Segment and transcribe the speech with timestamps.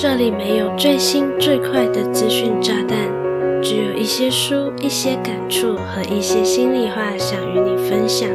[0.00, 2.98] 这里没有最新最快的资讯炸弹，
[3.62, 8.28] 只有一些书、一些感触和一些心里话想与你分享。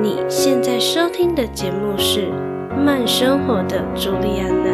[0.00, 2.28] 你现在收听的节目是
[2.76, 4.70] 《慢生活的朱莉安娜》。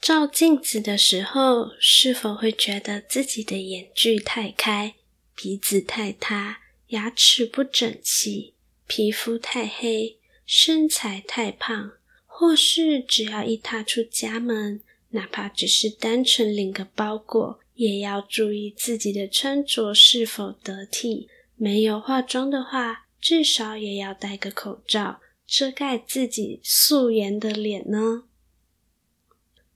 [0.00, 4.94] 照镜子的时候，是否会觉得自己的眼距太开？
[5.36, 8.54] 鼻子太塌，牙齿不整齐，
[8.86, 10.16] 皮肤太黑，
[10.46, 11.92] 身材太胖，
[12.24, 14.80] 或是只要一踏出家门，
[15.10, 21.28] 哪怕只是单纯领个包裹，也要注意自己的穿着是否得体。
[21.54, 28.24] 没有化妆的话，至少也要戴个口罩，遮盖自己素颜的脸呢。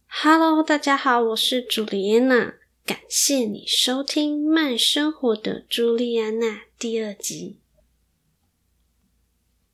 [0.07, 2.55] Hello，大家好，我是朱丽安娜。
[2.91, 7.61] 感谢你收听《慢生活的朱莉安娜》第二集。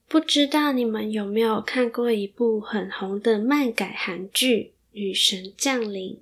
[0.07, 4.59] 不知道你们有没有看过一部很红的漫改韩剧
[4.91, 6.17] 《女神降临》，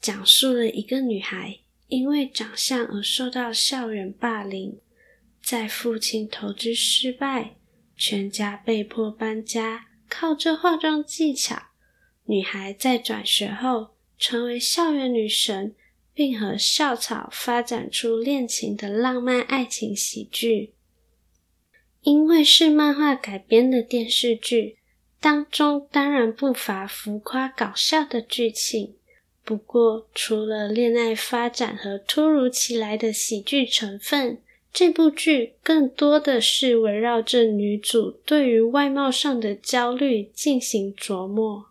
[0.00, 4.80] 讲述了一个女孩因为长相而受到校园霸凌，
[5.40, 7.54] 在父亲投资失败，
[7.96, 11.68] 全家被迫搬家，靠着化妆技巧，
[12.24, 15.76] 女孩在转学后成为校园女神。
[16.16, 20.72] 并和校草发展出恋情的浪漫爱情喜剧。
[22.00, 24.78] 因为是漫画改编的电视剧，
[25.20, 28.94] 当中当然不乏浮夸搞笑的剧情。
[29.44, 34.40] 不过，除了恋爱发展和突如其来的喜剧成分，
[34.72, 41.58] 这部剧更多的是围绕着女主对于外貌上的焦虑进行琢磨。《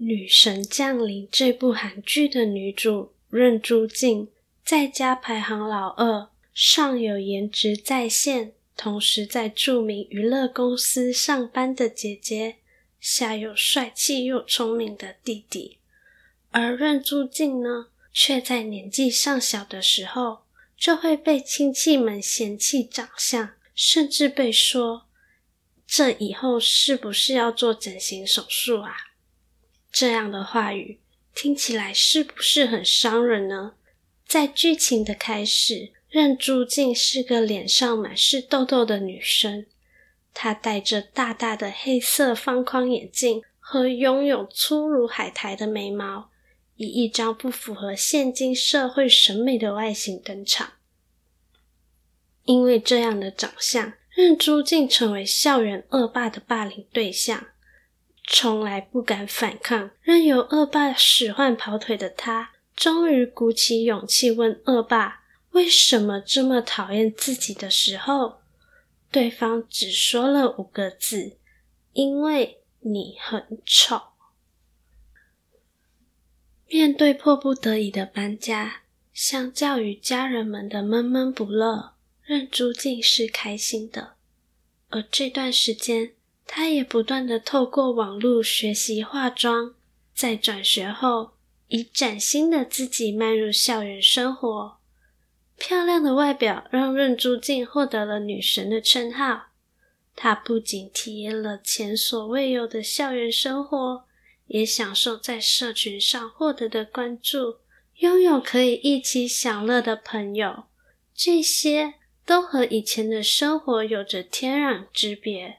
[0.00, 4.28] 女神降临》这部韩剧的女主任珠静，
[4.64, 12.58] 在家排行老二，上有颜值在线，同时在著名娱乐公司上班的姐姐，
[13.00, 15.78] 下有帅气又聪明的弟弟。
[16.52, 20.42] 而任珠静呢，却在年纪尚小的时候，
[20.76, 25.08] 就会被亲戚们嫌弃长相，甚至被说
[25.88, 28.96] ：“这以后是不是要做整形手术啊？”
[29.90, 30.98] 这样的话语
[31.34, 33.74] 听起来是不是很伤人呢？
[34.26, 39.66] 在剧情的开始，任珠静是个脸上满是痘痘的女生，
[40.34, 46.30] 她戴着大大的黑色方框眼镜和拥有粗如海苔的眉毛，
[46.76, 50.74] 以一张不符合现今社会审美的外形登场。
[52.44, 57.46] 因为这样的长相，任珠静成为校园恶霸的霸凌对象。
[58.30, 68.42] 从来不敢反抗，任由恶霸使唤跑腿的他，终于鼓起勇气问恶霸：“为什么这么讨厌自己？”的时候，
[69.10, 71.38] 对方只说了五个字
[71.94, 73.98] ：“因为你很丑。”
[76.68, 78.82] 面对迫不得已的搬家，
[79.14, 84.16] 相较于家人们的闷闷不乐，任朱静是开心的。
[84.90, 86.12] 而这段时间，
[86.50, 89.74] 她也不断的透过网络学习化妆，
[90.14, 91.32] 在转学后，
[91.68, 94.78] 以崭新的自己迈入校园生活。
[95.58, 99.48] 漂亮的外表让润珠静获得了女神的称号。
[100.16, 104.04] 她不仅体验了前所未有的校园生活，
[104.46, 107.58] 也享受在社群上获得的关注，
[107.96, 110.64] 拥有可以一起享乐的朋友。
[111.14, 111.94] 这些
[112.24, 115.58] 都和以前的生活有着天壤之别。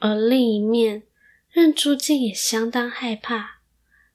[0.00, 1.04] 而另一面，
[1.50, 3.60] 任珠静也相当害怕，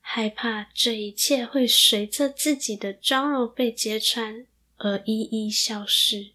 [0.02, 4.46] 害怕这一切会随着自己的妆容被揭穿
[4.78, 6.32] 而一一消失。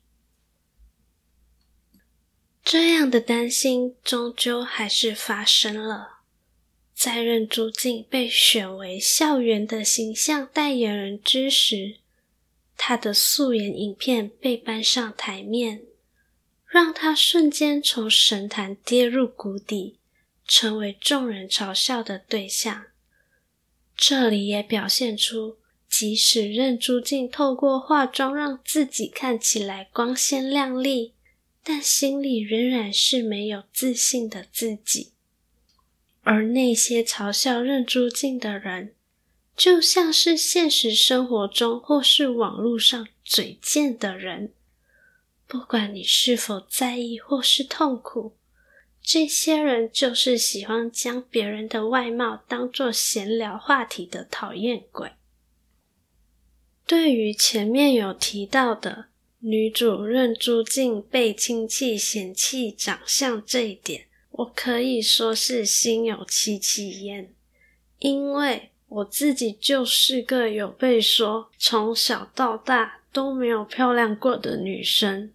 [2.63, 6.21] 这样的担心终究还是发生了。
[6.95, 11.97] 在任珠静被选为校园的形象代言人之时，
[12.77, 15.83] 她的素颜影片被搬上台面。
[16.71, 19.99] 让他瞬间从神坛跌入谷底，
[20.47, 22.85] 成为众人嘲笑的对象。
[23.97, 25.57] 这里也表现出，
[25.89, 31.15] 即使任珠静透过化妆让自己看起来光鲜亮丽，
[31.65, 35.11] 但心里仍然是没有自信的自己。
[36.23, 38.95] 而那些嘲笑任珠静的人，
[39.57, 44.53] 就像是现实生活中或是网络上嘴贱的人。
[45.51, 48.37] 不管你是否在意或是痛苦，
[49.03, 55.11] 这些人就是喜欢将别人的外貌当作闲聊话题的讨厌鬼。
[56.87, 59.07] 对于前面有提到的
[59.41, 67.35] 女主任珠静被亲戚嫌弃长相这一点，我可以说是心有戚戚焉，
[67.99, 75.33] 因为我自己就是个有被说从小到大都没有漂亮过的女生。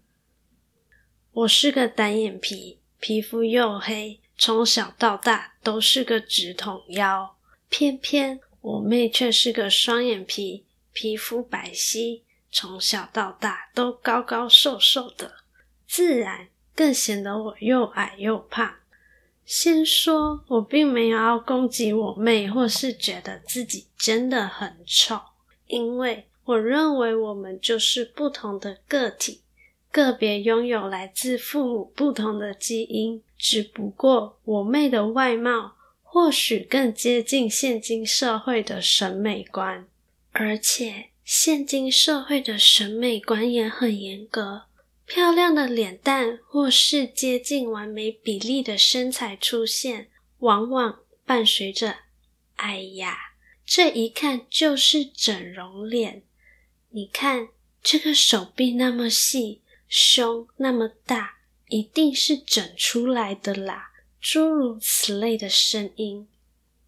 [1.36, 7.36] 我是个单眼皮，皮肤又黑，从小到大都是个直筒腰，
[7.68, 12.22] 偏偏我妹却是个双眼皮，皮肤白皙。
[12.50, 15.34] 从小到大都高高瘦瘦的，
[15.86, 18.74] 自然更显得我又矮又胖。
[19.44, 25.20] 先说，我并没有要攻击我妹，或是觉得自己真的很丑，
[25.68, 29.42] 因为我认为我们就是不同的个体，
[29.96, 33.24] 个别拥有来自父母不同的基因。
[33.38, 39.88] 只不过我妹的外貌或许更接近现今社会的审美观，
[40.34, 41.12] 而且。
[41.24, 44.66] 现今社会的审美观也很严格，
[45.08, 50.10] 漂亮的脸蛋或是接近完美比例的身材出现，
[50.40, 51.96] 往往伴随着
[52.58, 53.18] “哎呀，
[53.66, 56.22] 这一看就是整容脸”。
[56.94, 57.48] 你看
[57.82, 59.62] 这个手臂那么细，
[59.98, 61.38] 胸那么大，
[61.70, 63.92] 一定是整出来的啦。
[64.20, 66.28] 诸如此类的声音。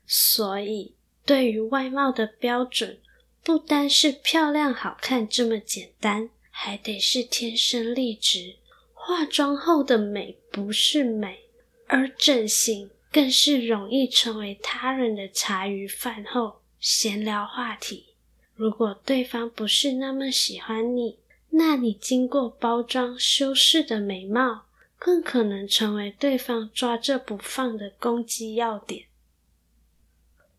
[0.06, 0.94] 所以，
[1.26, 3.00] 对于外貌的标准。
[3.44, 8.58] 不单是漂亮好看这么简单，还得是天生丽质。
[8.94, 11.40] 化妆后的美不是美，
[11.88, 18.08] 而整形更是容易成为他人的茶余饭后闲聊话题。
[18.54, 21.18] 如果对方不是那么喜欢你，
[21.50, 24.66] 那你经过包装修饰的美貌，
[24.98, 29.06] 更可能成为对方抓着不放的攻击要点。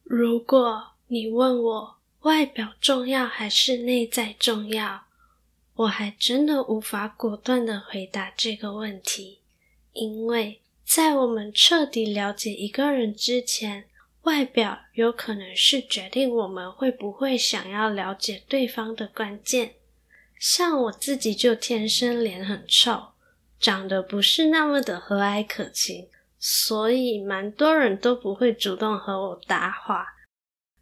[0.02, 5.04] 如果你问我，外表重要还是内在重要？
[5.74, 9.38] 我还真的无法果断的回答这个问题，
[9.92, 13.84] 因为在我们彻底了解一个人之前，
[14.22, 19.74] 外表有可能是决定我们会不会想要了解对方的关键。
[20.38, 23.08] 像我自己就天生脸很臭，
[23.58, 26.08] 长得不是那么的和蔼可亲，
[26.38, 30.06] 所以蛮多人都不会主动和我搭话。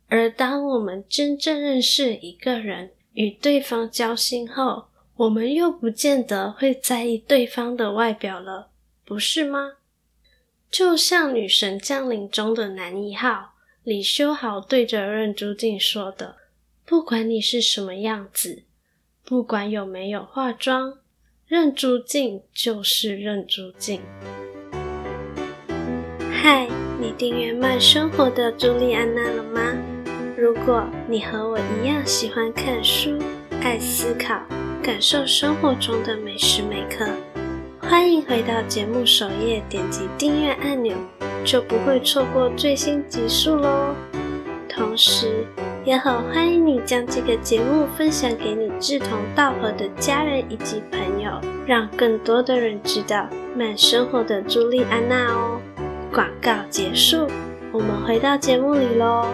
[0.09, 8.71] 而当我们真正认识一个人，与对方交心后，我们又不见得会在意对方的外表了，
[9.05, 9.79] 不是吗？
[10.71, 16.37] 就像《女神降临》中的男一号李修豪对着任珠静说的
[16.85, 18.65] ：“不管你是什么样子，
[19.29, 20.99] 不管有没有化妆，
[21.49, 24.01] 认珠静就是认珠静。”
[26.33, 26.69] 嗨，
[27.01, 29.61] 你订阅慢生活的朱莉安娜了吗？
[30.39, 33.19] 如果你和我一样喜欢看书、
[33.61, 34.41] 爱思考、
[34.81, 37.05] 感受生活中的每时每刻，
[37.81, 40.97] 欢迎回到节目首页，点击订阅按钮，
[41.45, 43.93] 就不会错过最新集数喽。
[44.69, 45.45] 同时，
[45.87, 55.63] 也很欢迎你将这个节目分享给你志同道合的家人以及朋友，让更多的人知道慢生活的朱莉安娜哦。
[56.13, 57.29] 广告结束，
[57.73, 59.33] 我们回到节目里喽。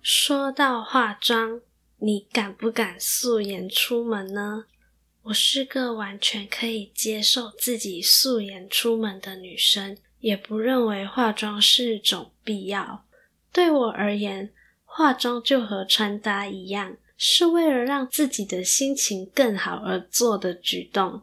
[0.00, 1.60] 说到化妆，
[1.98, 4.66] 你敢不敢素颜出门呢？
[5.24, 13.04] 我是个完全可以接受自己素颜出门的女生，也不认为化妆是一种必要。
[13.52, 14.50] 对我而言，
[14.86, 21.20] 化妆就和穿搭一样，是为了让自己的心情更好而做的举动。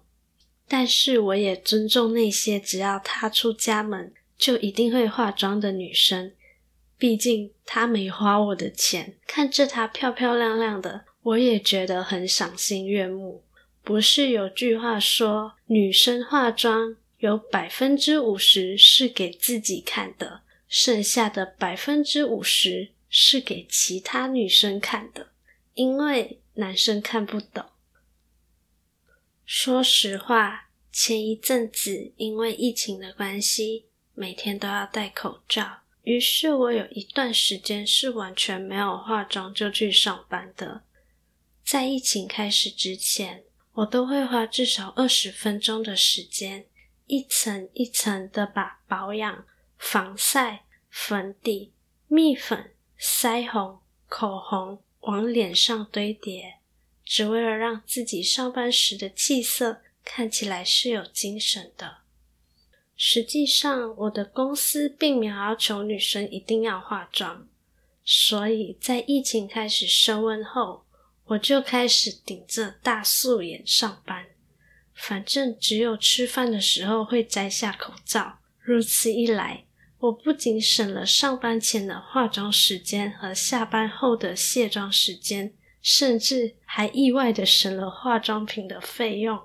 [0.67, 6.31] 但是，我也尊重那些只要踏出家门就一定会化妆的女生。
[6.97, 13.41] 毕竟她没花我的钱，看着她漂漂亮亮的，我也觉得很赏心悦目。
[13.81, 25.31] 不是有句话说，女生化妆有百分之五十是给自己看的，剩下的百分之五十是给其他女生看的，
[25.73, 27.65] 因为男生看不懂。
[29.45, 35.79] 说实话，前一阵子因为疫情的关系，每天都要戴口罩。
[36.03, 40.83] 于是我有一段时间是完全没有化妆就去上班的。
[41.65, 46.65] 在疫情开始之前，我都会花至少二十分钟的时间，
[47.09, 49.43] 一层一层的把保养、
[49.79, 51.73] 防晒、粉底、
[52.07, 56.59] 蜜粉、腮红、口红往脸上堆叠，
[57.03, 61.97] 只为了让自己上班时的气色看起来是有精神的。
[62.95, 67.47] 实际上，我的公司并没有要求女生一定要化妆，
[68.05, 70.85] 所以在疫情开始升温后，
[71.25, 74.27] 我就开始顶着大素颜上班，
[74.99, 78.39] 反正只有吃饭的时候会摘下口罩。
[78.59, 79.65] 如此一来，
[79.99, 89.39] 我不仅省了上班前的化妆时间和下班后的卸妆时间，甚至还意外的省了化妆品的费用。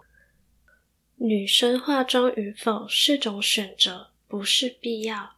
[1.17, 5.37] 女生化妆与否是种选择，不是必要。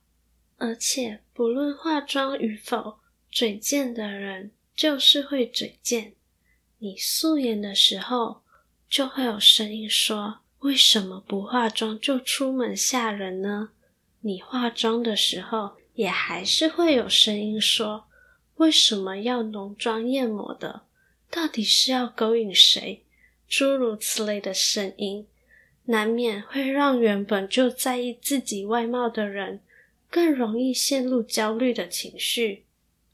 [0.56, 2.98] 而且，不论化妆与否，
[3.30, 6.14] 嘴贱的人就是会嘴贱。
[6.78, 8.42] 你素颜的时候，
[8.88, 13.70] 就会有声音说：“为什么不化妆就出门吓人呢？”
[14.22, 18.06] 你化妆的时候，也还是会有声音说
[18.56, 20.82] ：“为什么要浓妆艳抹的？
[21.30, 23.04] 到底是要勾引谁？”
[23.48, 25.26] 诸如此类的声音，
[25.84, 29.60] 难免会让原本就在意自己外貌的人，
[30.10, 32.64] 更容易陷入焦虑的情绪，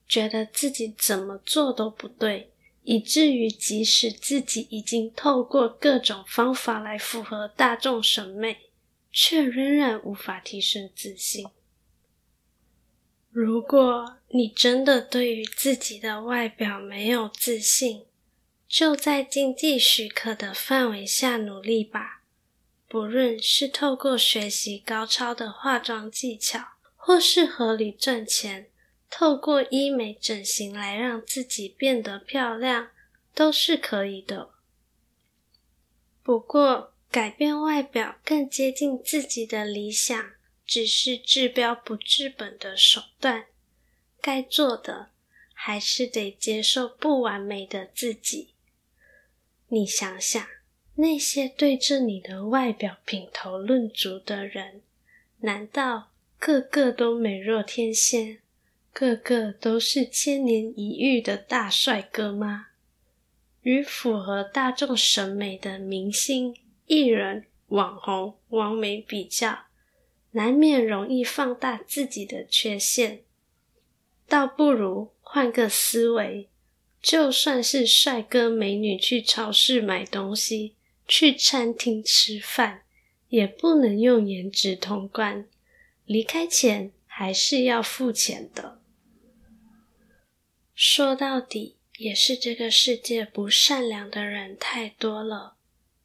[0.08, 2.51] 觉得自己怎么做都不对。
[2.84, 8.70] 以至于，即使自己已经透过各种方法来符合大众审美，
[9.12, 11.46] 却仍然无法提升自信。
[13.30, 18.04] 如果你真的对于自己的外表没有自信，
[18.68, 22.22] 就在经济许可的范围下努力吧。
[22.88, 28.68] 不论是透过学习高超的化妆技巧，或是合理赚钱。
[29.14, 32.88] 透过医美整形来让自己变得漂亮，
[33.34, 34.48] 都是可以的。
[36.22, 40.32] 不过，改变外表更接近自己的理想，
[40.64, 43.44] 只是治标不治本的手段。
[44.22, 45.10] 该做的，
[45.52, 48.54] 还是得接受不完美的自己。
[49.68, 50.42] 你想想，
[50.94, 54.80] 那些对着你的外表品头论足的人，
[55.40, 58.38] 难道个个都美若天仙？
[58.92, 62.66] 个个都是千年一遇的大帅哥吗？
[63.62, 66.54] 与符合大众审美的明星、
[66.86, 69.66] 艺人、网红、网美比较，
[70.32, 73.22] 难免容易放大自己的缺陷。
[74.28, 76.48] 倒不如换个思维，
[77.00, 80.74] 就算是帅哥美女去超市买东西、
[81.08, 82.82] 去餐厅吃饭，
[83.28, 85.48] 也不能用颜值通关，
[86.04, 88.81] 离开前还是要付钱的。
[90.74, 95.56] 说到底，也是这个世界不善良的人太多了，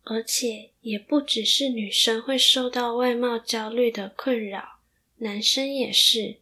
[0.04, 4.80] 而且也不只是女生会受到外貌焦虑的困扰，
[5.18, 6.38] 男生也是。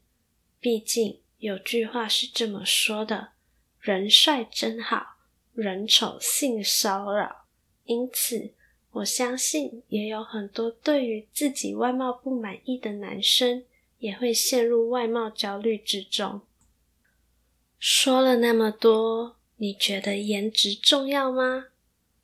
[0.59, 3.33] 毕竟有句话是这么说的
[3.79, 5.17] ：“人帅真好，
[5.53, 7.45] 人丑性骚扰。”
[7.85, 8.51] 因此，
[8.91, 13.63] 我相信也有很多对于自己外貌不满意的男生，
[13.99, 16.41] 也会陷入外貌焦虑之中。
[17.77, 21.67] 说了那么多，你觉得颜值重要吗？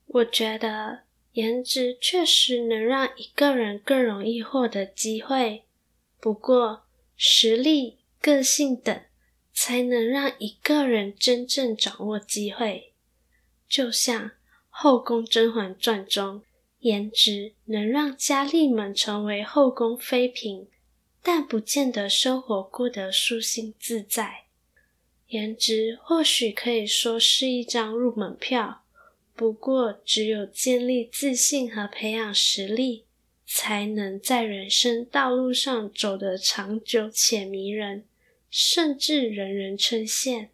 [0.07, 1.03] 我觉得
[1.33, 5.63] 颜值确实能让一个人更容易获得机会，
[6.19, 6.83] 不过
[7.15, 9.01] 实力、个性等
[9.53, 12.93] 才能让一个人真正掌握机会。
[13.69, 14.29] 就像
[14.69, 16.43] 《后宫甄嬛传》中，
[16.79, 20.67] 颜值能让佳丽们成为后宫妃嫔，
[21.21, 24.45] 但不见得生活过得舒心自在。
[25.31, 28.83] 颜值或许可以说是一张入门票，
[29.33, 33.05] 不过只有建立自信和培养实力，
[33.47, 38.03] 才能在人生道路上走得长久且迷人，
[38.49, 40.49] 甚至人人称羡，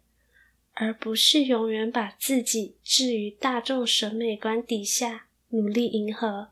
[0.74, 6.50] 而不是永远把自己置于大众审美观底下，努力迎合。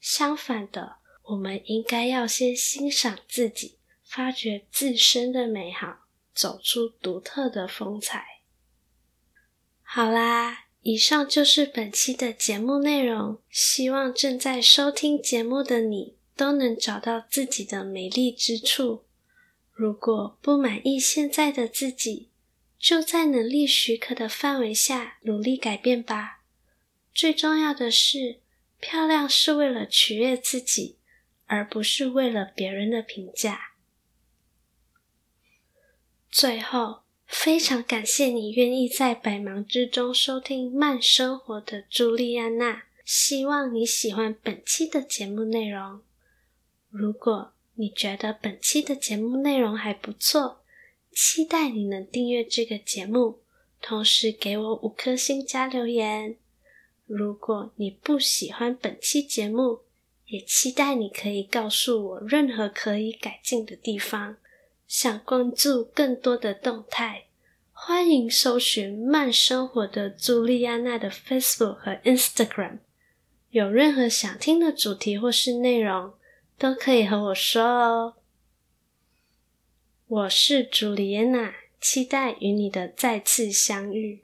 [0.00, 6.03] 相反的，我们应该要先欣赏自己，发掘自身的美好。
[6.34, 8.40] 走出独特的风采。
[9.82, 13.38] 好啦，以上就是本期的节目内容。
[13.48, 19.04] 希望正在收听节目的你都能找到自己的美丽之处。
[19.72, 22.30] 如果不满意现在的自己，
[22.78, 26.42] 就在能力许可的范围下努力改变吧。
[27.14, 28.40] 最重要的是，
[28.80, 30.98] 漂亮是为了取悦自己，
[31.46, 33.73] 而不是为了别人的评价。
[36.36, 42.86] 最后，非常感谢你愿意在百忙之中收听慢生活的朱莉安娜。
[43.04, 46.00] 希望你喜欢本期的节目内容。
[46.90, 50.60] 如果你觉得本期的节目内容还不错，
[51.12, 53.38] 期待你能订阅这个节目，
[53.80, 56.36] 同时给我五颗星加留言。
[57.06, 59.82] 如果你不喜欢本期节目，
[60.26, 64.38] 也期待你可以告诉我任何可以改进的地方。
[64.86, 67.24] 想关注更多的动态，
[67.72, 72.78] 欢迎搜寻慢生活的朱莉安娜的 Facebook 和 Instagram。
[73.50, 76.14] 有任何想听的主题或是内容，
[76.58, 78.14] 都可以和我说哦。
[80.06, 84.20] 我是朱莉安娜，期待与你的再次相遇。